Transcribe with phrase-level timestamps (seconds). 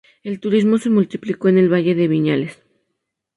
[0.23, 2.59] El turismo se multiplicó en el Valle de Viñales.